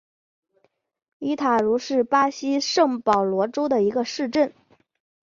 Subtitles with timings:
[1.19, 4.51] 伊塔茹是巴西圣保罗州的一个市镇。